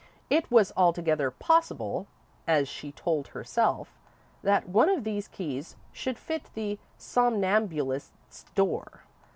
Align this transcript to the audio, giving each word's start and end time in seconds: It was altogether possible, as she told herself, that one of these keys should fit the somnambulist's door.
It 0.31 0.49
was 0.49 0.73
altogether 0.75 1.29
possible, 1.29 2.07
as 2.47 2.67
she 2.67 2.91
told 2.91 3.27
herself, 3.27 3.99
that 4.41 4.67
one 4.67 4.89
of 4.89 5.03
these 5.03 5.27
keys 5.27 5.75
should 5.91 6.17
fit 6.17 6.49
the 6.55 6.79
somnambulist's 6.97 8.45
door. 8.55 9.01